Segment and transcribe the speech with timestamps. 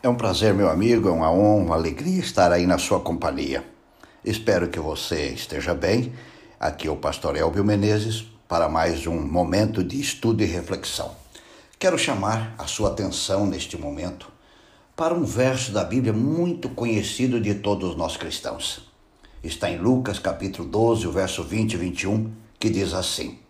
[0.00, 3.64] É um prazer, meu amigo, é uma honra, uma alegria estar aí na sua companhia.
[4.24, 6.12] Espero que você esteja bem.
[6.60, 11.10] Aqui é o pastor Elvio Menezes para mais um momento de estudo e reflexão.
[11.80, 14.30] Quero chamar a sua atenção neste momento
[14.94, 18.88] para um verso da Bíblia muito conhecido de todos nós cristãos.
[19.42, 23.40] Está em Lucas capítulo 12, o verso 20 e 21, que diz assim: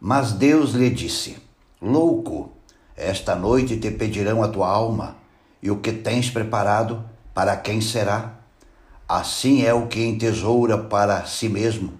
[0.00, 1.36] Mas Deus lhe disse:
[1.80, 2.50] Louco,
[2.96, 5.19] esta noite te pedirão a tua alma
[5.62, 8.34] e o que tens preparado, para quem será?
[9.08, 11.94] Assim é o que entesoura para si mesmo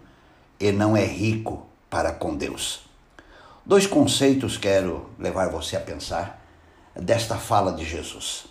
[0.59, 2.83] e não é rico para com Deus.
[3.65, 6.45] Dois conceitos quero levar você a pensar
[6.95, 8.45] desta fala de Jesus.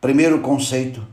[0.00, 1.06] Primeiro conceito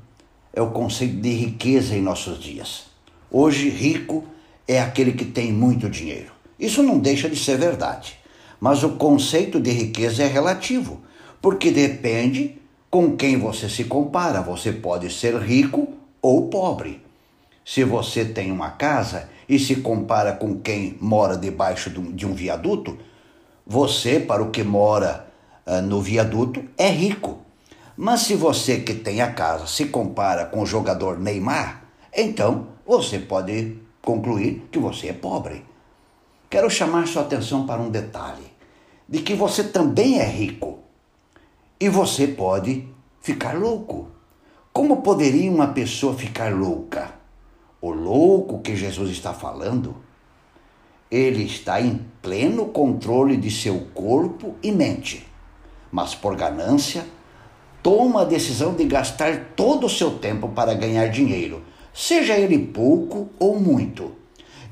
[0.54, 2.86] é o conceito de riqueza em nossos dias.
[3.30, 4.26] Hoje, rico
[4.68, 6.32] é aquele que tem muito dinheiro.
[6.60, 8.18] Isso não deixa de ser verdade.
[8.60, 11.02] Mas o conceito de riqueza é relativo,
[11.42, 12.60] porque depende
[12.98, 14.42] com quem você se compara.
[14.42, 15.88] Você pode ser rico
[16.20, 17.00] ou pobre.
[17.64, 22.98] Se você tem uma casa e se compara com quem mora debaixo de um viaduto,
[23.64, 25.28] você, para o que mora
[25.64, 27.38] uh, no viaduto, é rico.
[27.96, 33.20] Mas se você que tem a casa se compara com o jogador Neymar, então você
[33.20, 35.64] pode concluir que você é pobre.
[36.50, 38.52] Quero chamar sua atenção para um detalhe:
[39.08, 40.77] de que você também é rico.
[41.80, 42.88] E você pode
[43.22, 44.08] ficar louco.
[44.74, 47.14] Como poderia uma pessoa ficar louca?
[47.80, 49.96] O louco que Jesus está falando,
[51.12, 55.28] ele está em pleno controle de seu corpo e mente,
[55.92, 57.06] mas por ganância,
[57.84, 63.30] toma a decisão de gastar todo o seu tempo para ganhar dinheiro, seja ele pouco
[63.38, 64.14] ou muito.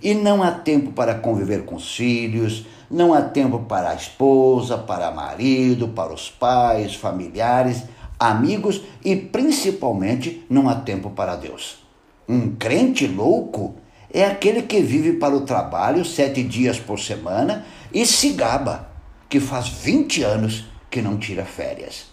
[0.01, 4.77] E não há tempo para conviver com os filhos, não há tempo para a esposa,
[4.77, 7.83] para o marido, para os pais, familiares,
[8.19, 11.83] amigos e principalmente não há tempo para Deus.
[12.27, 13.75] Um crente louco
[14.11, 18.89] é aquele que vive para o trabalho sete dias por semana e se gaba,
[19.29, 22.05] que faz 20 anos que não tira férias.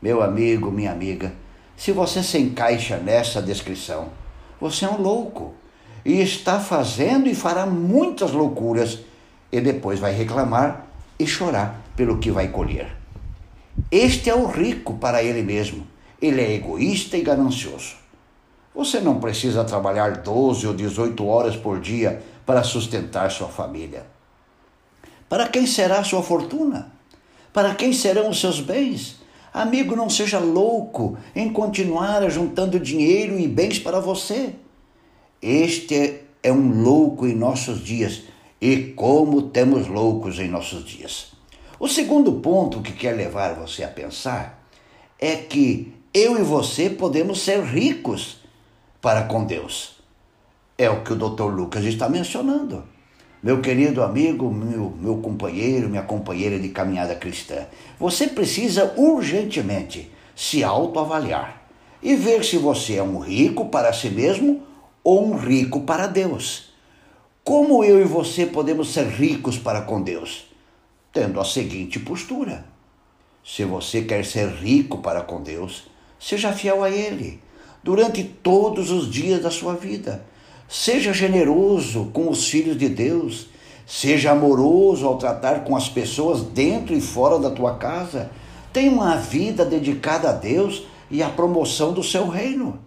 [0.00, 1.32] Meu amigo, minha amiga,
[1.76, 4.10] se você se encaixa nessa descrição,
[4.60, 5.54] você é um louco
[6.04, 9.00] e está fazendo e fará muitas loucuras
[9.52, 10.86] e depois vai reclamar
[11.18, 12.96] e chorar pelo que vai colher.
[13.90, 15.86] Este é o rico para ele mesmo.
[16.20, 17.96] Ele é egoísta e ganancioso.
[18.74, 24.06] Você não precisa trabalhar 12 ou 18 horas por dia para sustentar sua família.
[25.28, 26.92] Para quem será sua fortuna?
[27.52, 29.20] Para quem serão os seus bens?
[29.52, 34.54] Amigo, não seja louco em continuar juntando dinheiro e bens para você.
[35.40, 38.22] Este é um louco em nossos dias
[38.62, 41.32] e como temos loucos em nossos dias.
[41.80, 44.64] O segundo ponto que quer levar você a pensar
[45.18, 48.36] é que eu e você podemos ser ricos
[49.00, 49.96] para com Deus.
[50.78, 51.52] É o que o Dr.
[51.52, 52.84] Lucas está mencionando.
[53.42, 57.66] Meu querido amigo, meu, meu companheiro, minha companheira de caminhada cristã,
[57.98, 61.66] você precisa urgentemente se autoavaliar
[62.00, 64.62] e ver se você é um rico para si mesmo
[65.02, 66.71] ou um rico para Deus.
[67.44, 70.44] Como eu e você podemos ser ricos para com Deus?
[71.12, 72.64] Tendo a seguinte postura:
[73.44, 75.88] se você quer ser rico para com Deus,
[76.20, 77.40] seja fiel a Ele
[77.82, 80.24] durante todos os dias da sua vida.
[80.68, 83.48] Seja generoso com os filhos de Deus.
[83.84, 88.30] Seja amoroso ao tratar com as pessoas dentro e fora da tua casa.
[88.72, 92.78] Tenha uma vida dedicada a Deus e à promoção do seu reino.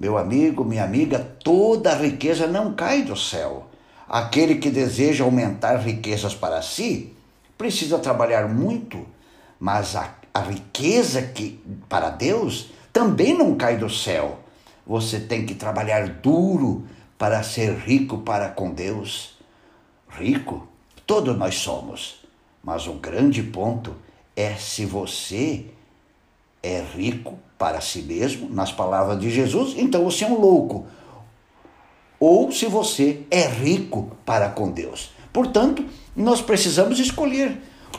[0.00, 3.66] Meu amigo, minha amiga, toda riqueza não cai do céu.
[4.08, 7.14] Aquele que deseja aumentar riquezas para si
[7.58, 9.04] precisa trabalhar muito,
[9.58, 14.38] mas a, a riqueza que para Deus também não cai do céu.
[14.86, 16.86] Você tem que trabalhar duro
[17.18, 19.36] para ser rico para com Deus.
[20.08, 20.66] Rico,
[21.06, 22.24] todos nós somos,
[22.64, 23.94] mas o grande ponto
[24.34, 25.66] é se você
[26.62, 30.86] é rico para si mesmo, nas palavras de Jesus, então você é um louco.
[32.18, 35.10] Ou se você é rico para com Deus.
[35.32, 37.58] Portanto, nós precisamos escolher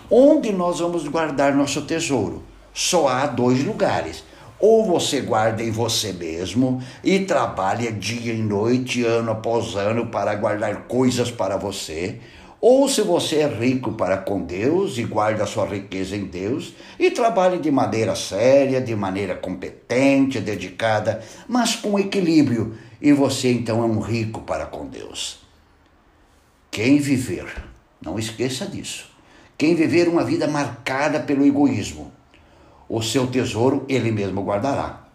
[0.10, 2.44] onde nós vamos guardar nosso tesouro.
[2.74, 4.24] Só há dois lugares.
[4.60, 10.36] Ou você guarda em você mesmo e trabalha dia e noite, ano após ano, para
[10.36, 12.20] guardar coisas para você,
[12.62, 17.10] ou se você é rico para com Deus e guarda sua riqueza em Deus e
[17.10, 23.86] trabalhe de maneira séria, de maneira competente, dedicada, mas com equilíbrio, e você então é
[23.88, 25.40] um rico para com Deus.
[26.70, 27.52] Quem viver,
[28.00, 29.10] não esqueça disso,
[29.58, 32.12] quem viver uma vida marcada pelo egoísmo,
[32.88, 35.08] o seu tesouro ele mesmo guardará.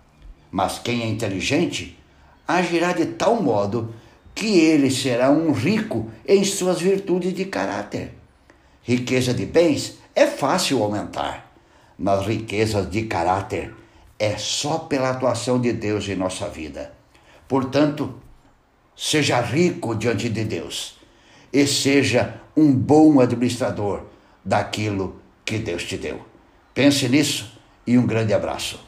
[0.50, 1.96] Mas quem é inteligente
[2.46, 3.94] agirá de tal modo
[4.36, 8.12] que ele será um rico em suas virtudes de caráter.
[8.82, 11.50] Riqueza de bens é fácil aumentar,
[11.98, 13.74] mas riquezas de caráter
[14.18, 16.92] é só pela atuação de Deus em nossa vida.
[17.48, 18.14] Portanto,
[18.94, 20.98] seja rico diante de Deus
[21.50, 24.02] e seja um bom administrador
[24.44, 26.20] daquilo que Deus te deu.
[26.74, 28.85] Pense nisso e um grande abraço.